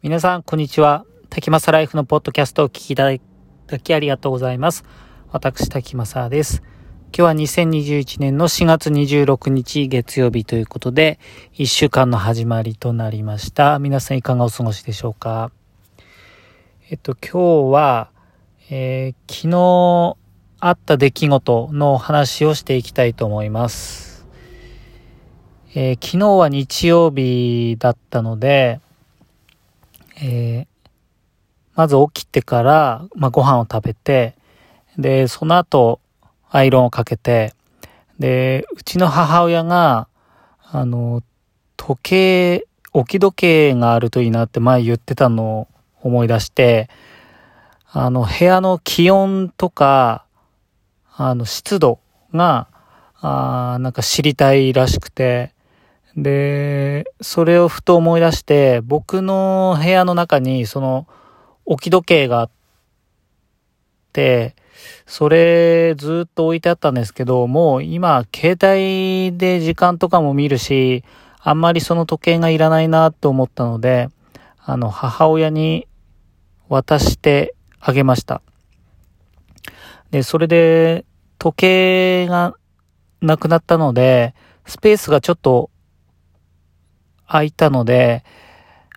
[0.00, 1.04] 皆さん、こんにちは。
[1.28, 3.10] 滝正ライフのポッドキャストを聞きいた
[3.66, 4.84] だきありがとうございます。
[5.32, 6.62] 私、滝正です。
[7.12, 11.18] 今日は2021年の4月26日月曜日ということで、
[11.54, 13.80] 1週間の始まりとなりました。
[13.80, 15.50] 皆さんいかがお過ごしでしょうか？
[16.90, 18.10] えっと、今日は、
[18.70, 20.16] えー、昨日
[20.60, 24.28] あった出来事の話をしていきたいと思います。
[25.74, 28.78] えー、昨日は日曜日だったので、
[30.20, 30.88] えー、
[31.74, 34.34] まず起きてから、まあ、ご飯を食べて、
[34.98, 36.00] で、その後、
[36.50, 37.54] アイロンをかけて、
[38.18, 40.08] で、うちの母親が、
[40.70, 41.22] あの、
[41.76, 45.68] 時計、置き時計があるといいなって前言ってたのを
[46.02, 46.88] 思い出して、
[47.90, 50.24] あの、部屋の気温とか、
[51.16, 52.00] あの、湿度
[52.34, 52.68] が、
[53.20, 55.52] あなんか知りたいらしくて、
[56.22, 61.06] で、それをふと思い出して、僕の部屋の中にその
[61.64, 62.50] 置き時計があっ
[64.12, 64.56] て、
[65.06, 71.04] それずっと置いてあったんですけど、もう今携帯で時間とかも見るし、
[71.40, 74.08] あんまりその時計がいらないなと思ったので、
[74.58, 75.86] あの母親に
[76.68, 78.42] 渡してあげました。
[80.10, 81.04] で、それで
[81.38, 82.54] 時計が
[83.20, 84.34] なくなったので、
[84.66, 85.70] スペースがちょっと
[87.28, 88.24] 空いたので、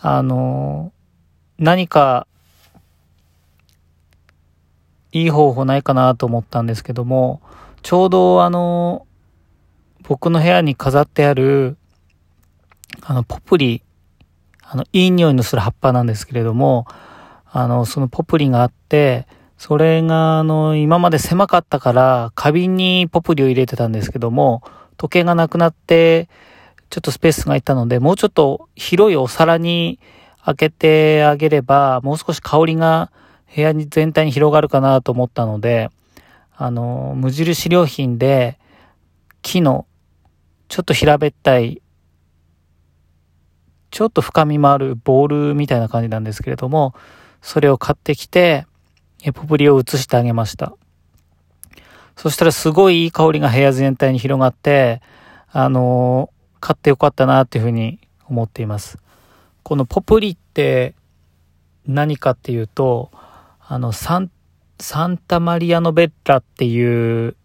[0.00, 0.92] あの、
[1.58, 2.26] 何か、
[5.12, 7.40] いい方法ないかなと思ったんですけども、
[7.82, 9.06] ちょうどあの、
[10.02, 11.78] 僕の部屋に飾ってある、
[13.00, 13.82] あの、ポプリ、
[14.62, 16.86] あの、いい匂いのする葉っぱなんですけれども、
[17.50, 24.62] あの、そのポプリがあって、それが、あの、今まで狭かったから、花瓶にポプリを入れてたんですけども、
[24.96, 26.28] 時計がなくなって、
[26.90, 29.98] ちょっとスペースがいたので、もうちょっと広いお皿に
[30.44, 33.10] 開けてあげれば、もう少し香りが
[33.54, 35.90] 部屋に全体に広がるかなと思ったので、
[36.56, 38.58] あの、無印良品で、
[39.42, 39.86] 木の、
[40.68, 41.82] ちょっと平べったい、
[43.90, 46.94] ちょっと深みもあるボールみたいな感じなんですけれども、
[47.42, 48.66] それを買ってきて、
[49.34, 50.74] ポプリを移してあげました。
[52.16, 55.02] そしたらすごいいい香りが部屋全体に広がって、
[55.50, 56.30] あの
[56.66, 58.98] 買ってよかったなっていうふうに思っています。
[59.62, 60.96] このポプリって
[61.86, 63.12] 何かっていうと、
[63.60, 64.32] あの、サン、
[64.80, 67.36] サンタマリアノベッラっていう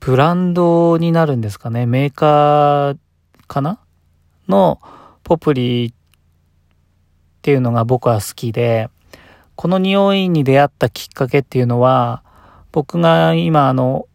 [0.00, 1.86] ブランドになるんですかね。
[1.86, 2.98] メーカー
[3.46, 3.78] かな？
[4.48, 4.80] の
[5.22, 5.92] ポプリっ
[7.42, 8.90] ていうのが僕は好きで、
[9.54, 12.24] この匂いに出会ったきっかけっていうのは、
[12.72, 14.08] 僕が今あの、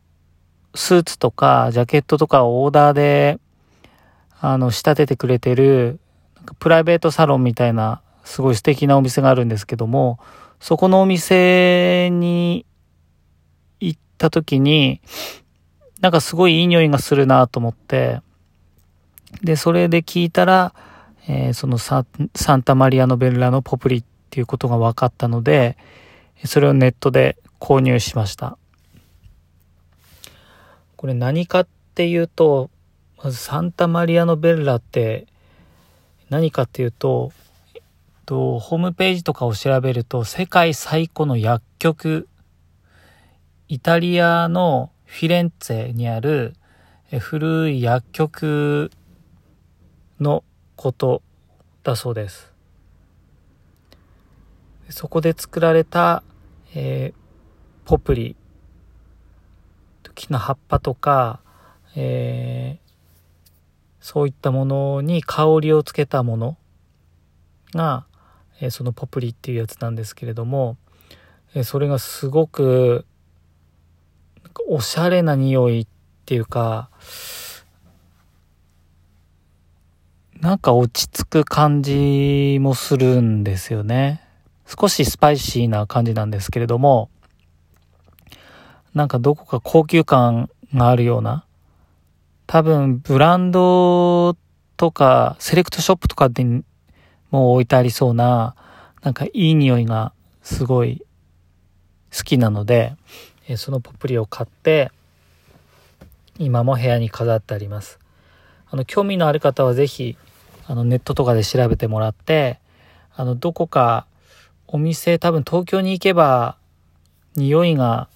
[0.76, 3.40] スーツとかジャケットとかをオーダーで
[4.42, 6.00] あの、仕立ててくれてる、
[6.60, 10.20] プライベートサロンみたいな、すごい素敵なお店があるんですけども、
[10.60, 12.66] そこのお店に
[13.80, 15.02] 行った時に、
[16.02, 18.22] なんかすごいいい匂いがするなと思って、
[19.44, 20.74] で、それで聞いたら、
[21.28, 25.78] えー、そのササンタマリアノベルラのポプリっていうことが分かったので、
[26.46, 28.58] それをネットで購入しました。
[30.96, 32.70] これ何かっていうと、
[33.22, 35.28] まずサンタマリアノベッラって
[36.30, 37.32] 何かっていうと、
[37.76, 37.82] えっ
[38.26, 42.30] と、ホームページとかを調べると世界最古の薬局、
[43.68, 46.54] イタリアのフィレンツェにある
[47.20, 48.92] 古い薬局
[50.20, 50.44] の
[50.76, 51.22] こと
[51.84, 52.54] だそうです。
[54.90, 56.24] そこで作られた、
[56.74, 58.36] えー、ポプリ、
[60.16, 61.40] 木の葉っぱとか、
[61.96, 62.89] えー、
[64.00, 66.58] そういったものに香りをつけたもの
[67.74, 68.06] が、
[68.62, 70.78] えそのポプリっていうやつなんですけれども、
[71.56, 73.06] えそれがすごく
[74.68, 75.88] おしゃれな匂いっ
[76.26, 76.90] ていうか
[80.42, 84.24] なんか落ち着く感じもするんですよね。
[84.66, 87.10] 少しスパイシーな感じなんですけれども、
[88.94, 91.46] なんかどこか高級感があるような、
[92.52, 94.36] 多分ブランド
[94.76, 96.64] とかセレクトショップとかでも
[97.32, 98.56] う置いてありそうな
[99.04, 101.06] なんかいい匂いがすごい
[102.12, 102.96] 好きなので、
[103.48, 104.92] えそのポプリを買って
[106.40, 108.00] 今も部屋に飾ってあります。
[108.72, 110.18] あの興味のある方は是非
[110.66, 112.58] あのネットとかで調べてもらって
[113.16, 114.08] あのどこか
[114.66, 116.58] お店多分東京に行けば
[117.36, 118.10] 匂いが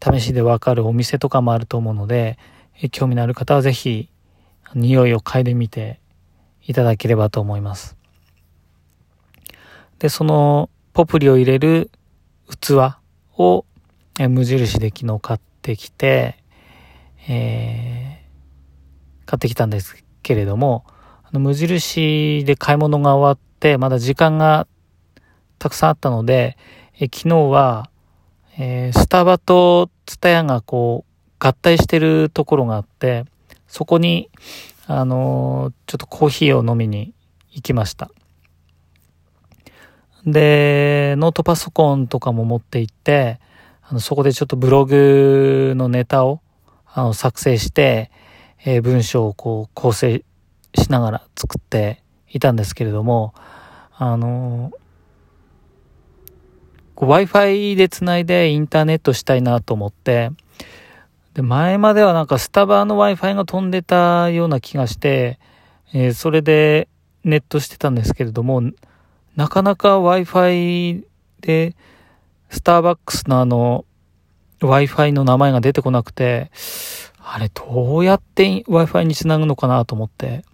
[0.00, 2.38] 試しでわかるお店とかもあると思うので
[2.88, 4.08] 興味のある方はぜひ
[4.74, 6.00] 匂いを嗅いでみて
[6.66, 7.96] いただければと思います。
[9.98, 11.90] で、そのポプリを入れる
[12.48, 12.96] 器
[13.36, 13.64] を
[14.18, 16.36] 無印で昨日買ってきて、
[17.28, 20.84] えー、買ってきたんですけれども、
[21.24, 24.66] あの無印で買い物が終わって、まだ時間が
[25.58, 26.56] たくさんあったので、
[26.98, 27.90] え昨日は、
[28.58, 31.09] えー、スタバとツタヤがこう
[31.40, 33.24] 合体してるところがあって、
[33.66, 34.28] そこに、
[34.86, 37.14] あの、ちょっとコーヒーを飲みに
[37.50, 38.10] 行きました。
[40.26, 43.40] で、ノートパソコンとかも持って行って、
[43.82, 46.42] あの、そこでちょっとブログのネタを、
[46.86, 48.10] あの、作成して、
[48.64, 50.22] えー、文章をこう構成
[50.74, 53.32] しながら作っていたんですけれども、
[53.96, 60.30] あのー、Wi-Fi でつないでインターネットしたいなと思って、
[61.40, 65.38] で、前まではなんかスタバの Wi-Fi が飛んでたような気がして、
[65.94, 66.88] えー、それで
[67.24, 68.62] ネットしてたんですけれども、
[69.36, 71.02] なかなか Wi-Fi
[71.40, 71.74] で、
[72.50, 73.86] スターバックスのあの、
[74.60, 76.50] Wi-Fi の名前が出てこなくて、
[77.18, 80.44] あれどうやって Wi-Fi につなぐのかなと思って。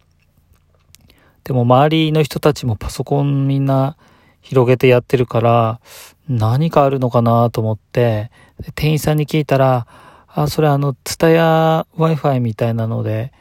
[1.42, 3.96] でも周りの人たちもパソコンみんな
[4.40, 5.80] 広げてやってるから、
[6.28, 8.30] 何かあるのかなと思って、
[8.76, 9.88] 店員さんに聞いたら、
[10.36, 13.32] あ、それあの、ツタヤ Wi-Fi みたいなので、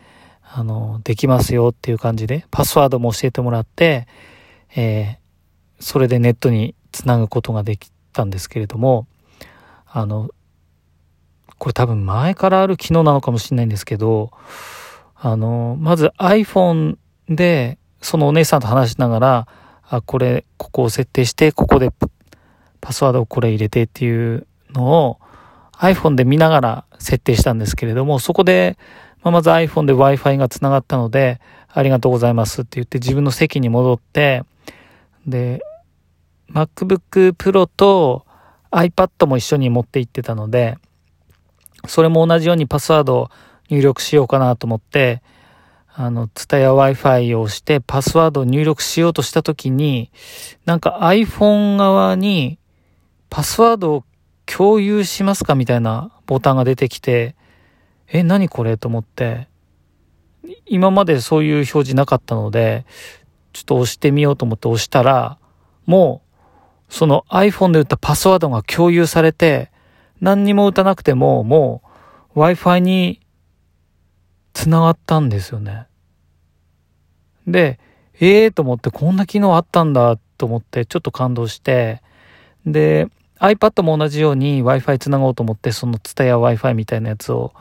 [0.41, 4.07] あの、できますよっていう感じで、パスワードも教えてもらって、
[4.77, 9.07] えー、それでネットにつなぐことができたんですけれども、
[9.85, 10.29] あの、
[11.57, 14.31] これ多分前からある機能なのかもしれないんですけど、
[15.15, 16.95] あの、まず iPhone
[17.27, 19.47] で、そのお姉さんと話しながら、
[19.83, 21.91] あ、これ、ここを設定して、ここで
[22.79, 25.19] パスワードをこれ入れてっていうのを
[25.79, 28.77] iPhone で見ながら設定したんですけれども、そこで、
[29.23, 34.43] まあ、まず iPhone で Wi-Fi が繋がったので、ありがとうございますって言って自分の席に戻って、
[35.27, 35.61] で、
[36.51, 38.25] MacBook Pro と
[38.71, 40.77] iPad も一緒に持って行ってたので、
[41.87, 43.29] それも同じようにパスワードを
[43.69, 45.21] 入力しようかなと思って、
[45.93, 50.11] あの、ツタヤ Wi-Fi を押してパスワードを入力しようとしたときに、
[50.65, 52.59] なんか iPhone 側に
[53.29, 54.03] パスワードを
[54.45, 57.35] 共有しますかみたいなボタンが出てきて、
[58.07, 59.47] え、何これと思って、
[60.65, 62.85] 今までそういう表示なかったので、
[63.53, 65.37] ちょっと押してみようと思って押したら、
[65.85, 66.21] も
[66.89, 69.71] う、その iPhone で打ったパスワードが共有されて、
[70.21, 71.81] 何にも打たなくても、も
[72.35, 73.21] う Wi-Fi に
[74.53, 75.87] 繋がったんですよね。
[77.47, 77.79] で、
[78.19, 82.01] ええー、と思ってこんな機能あったんだと思ってちょっと感動して、
[82.65, 83.07] で、
[83.47, 87.53] iPad も同じように Wi-Fi つなごうと思って、その TSUTAYA Wi-Fi みたいなやつを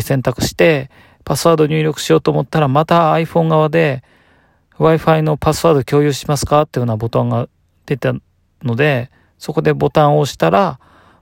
[0.00, 0.90] 選択して、
[1.24, 4.02] パスワード入力しようと思ったら、また iPhone 側で
[4.78, 7.48] Wi-Fi のパスワード共有しますかっていうようなボタンが
[7.86, 8.14] 出た
[8.62, 10.78] ので、そこでボタンを押したら、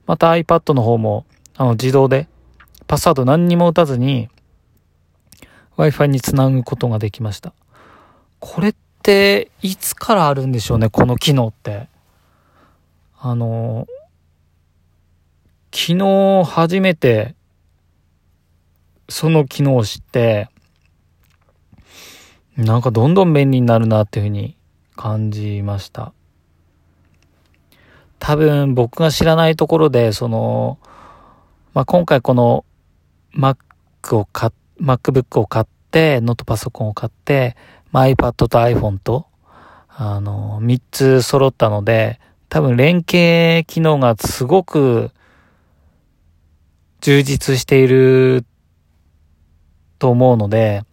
[0.07, 1.27] また iPad の方も、
[1.57, 2.29] あの、自動で、
[2.87, 4.29] パスワード何にも打たずに、
[5.77, 7.53] Wi-Fi につなぐことができました。
[8.41, 11.89] これって、いつからあるんでしょうね、この機能って。
[13.21, 13.87] あの、
[15.75, 17.35] 昨日初めて
[19.09, 20.49] その機能を知って、
[22.57, 24.57] なんかどんどん便利になるなっていうふうに
[24.97, 26.13] 感じました。
[28.19, 30.79] 多分僕が知らないところで、その、
[31.75, 32.65] まあ、今回この
[33.35, 33.57] Mac
[34.17, 34.51] を買、
[34.81, 37.57] MacBook を買って、ノートパソコンを買って、
[37.91, 39.27] まあ、iPad と iPhone と、
[39.89, 45.11] あの、3つ揃ったので、多分連携機能がすごく
[47.03, 48.45] 充実している
[49.99, 50.85] と思うので、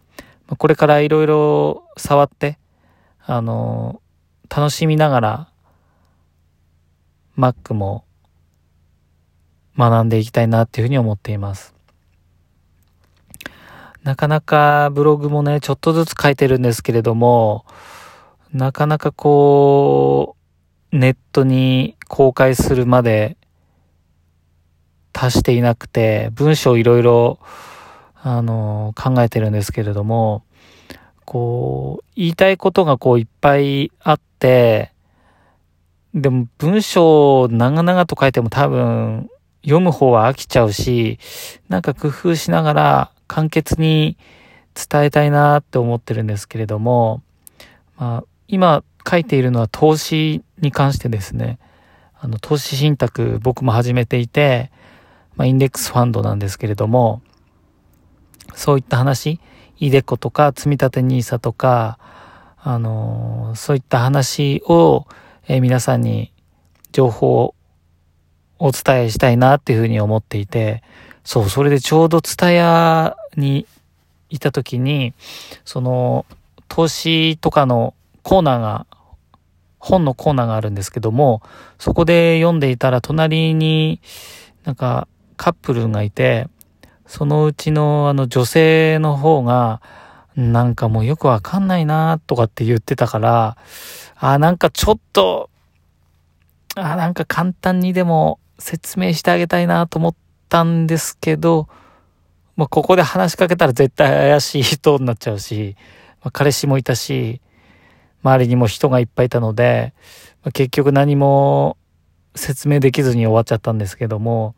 [0.57, 2.57] これからいろいろ触って、
[3.23, 4.01] あの、
[4.49, 5.49] 楽しみながら
[7.37, 8.03] Mac も
[9.77, 11.75] 学んでいきたいなっていうふうに思っています。
[14.03, 17.65] なかなかブログもね、ちょっとずつ書いてるんですけれども、
[18.51, 20.35] なかなかこ
[20.91, 23.37] う、ネットに公開するまで
[25.19, 27.39] 達していなくて、文章いろいろ、
[28.21, 30.43] あの、考えてるんですけれども、
[31.25, 34.93] こう、言いたいことがこういっぱいあって、
[36.13, 39.29] でも文章を長々と書いても多分
[39.61, 41.19] 読む方は飽きちゃうし、
[41.67, 44.17] なんか工夫しながら簡潔に
[44.73, 47.21] 伝えたいなって思ってるんですけれども、
[47.97, 51.59] まあ、今書いているのは投資に関してですね、
[52.17, 54.71] あの、投資信託僕も始めていて、
[55.39, 57.22] まあ、インデックスファンドなんですけれども、
[58.55, 59.39] そういった話、
[59.77, 61.98] イデコとか、積立 NISA とか、
[62.58, 65.08] あのー、そういった話を、
[65.48, 66.34] え皆さんに
[66.91, 67.55] 情報を
[68.58, 70.84] お伝えしたいなっていうふうに思っていて、
[71.24, 73.65] そう、それでちょうどツタヤに
[74.29, 75.13] いた時に、
[75.63, 76.25] その、
[76.67, 77.93] 投資とかの
[78.24, 78.86] コーナーが、
[79.79, 81.41] 本のコーナーがあるんですけども、
[81.77, 84.01] そこで読んでいたら隣に
[84.65, 85.08] なんか
[85.39, 86.50] カップルがいて、
[87.08, 89.81] そのうちのあの女性の方が、
[90.36, 93.58] なんかもうよくわかんないなとかって言ってたから、
[94.17, 95.50] あ、なんかちょっと、
[96.75, 100.15] あ、なんか簡単にでも説明してあげたいなと思っ
[100.50, 101.69] たんですけど、
[102.58, 105.77] まあ、ここで話しかけたら絶対怪しい人になっちゃうし、
[106.22, 107.39] まあ、彼氏もいたし、
[108.24, 109.93] 周りにも人がいっぱいいたので、
[110.43, 111.77] まあ、結局何も
[112.36, 114.55] 説明できずに終わっちゃったんですけども、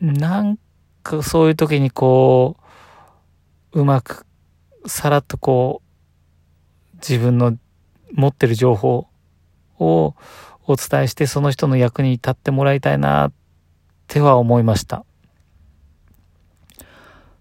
[0.00, 0.58] なん
[1.02, 2.56] かそういう時にこ
[3.72, 4.26] う、うまく、
[4.86, 7.56] さらっとこう、自分の
[8.12, 9.08] 持ってる情報
[9.78, 10.14] を
[10.66, 13.32] お伝えしてその人の役に立ってもらいたいなっ
[14.08, 15.04] ては思いました。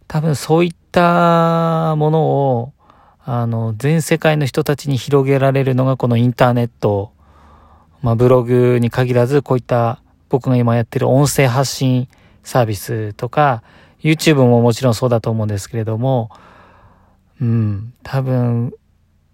[0.08, 2.74] 多分そういったものを
[3.24, 7.12] あの全世界の人たちに広げられるのがこのインターネット、
[8.04, 12.08] まあ、ブログに限らずこういった僕が今やってる音声発信
[12.46, 13.62] サービスとか
[14.02, 16.30] YouTube ももちろんそうだと思うんですけれども
[17.42, 18.74] うん多分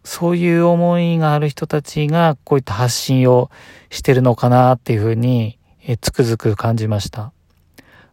[0.04, 3.52] そういう思いがある人たちがこういった発信を
[3.90, 7.32] してるのかなっていうふうに、えつくづく感じました。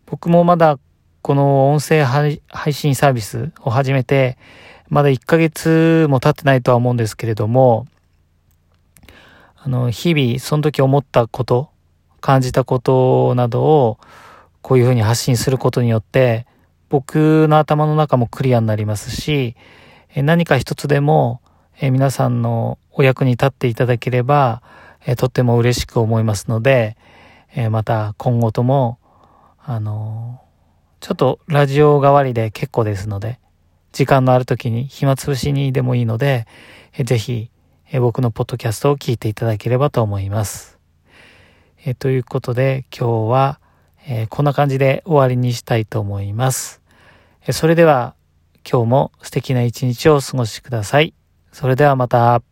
[0.07, 0.78] 僕もまだ
[1.23, 2.40] この音声配
[2.73, 4.37] 信サービスを始めて、
[4.88, 7.87] まだ1ヶ月も経ってないとは思うんですけれども、
[9.57, 11.71] あの、日々その時思ったこと、
[12.21, 13.99] 感じたことなどを
[14.62, 16.47] こういうふうに発信することによって、
[16.88, 19.57] 僕の頭の中もクリアになりますし、
[20.17, 21.41] 何か一つでも
[21.81, 24.62] 皆さんのお役に立っていただければ、
[25.17, 26.97] とっても嬉しく思いますので、
[27.71, 28.99] また今後とも、
[29.62, 30.41] あの
[31.00, 33.38] ちょっとラジオ代わりで結構ですので、
[33.93, 36.47] 時間のある時に暇つぶしにでもいいので、
[37.05, 37.50] ぜひ、
[38.00, 40.79] 僕のポッドキャストを聞いていただければと思います。
[41.99, 43.61] ということで今日は、
[44.09, 46.81] えこんな感じで終わりにしたいと思います。
[47.47, 48.15] えそれでは
[48.71, 51.12] 今日も素敵な一日をお過ごしください。
[51.53, 52.43] それではまた。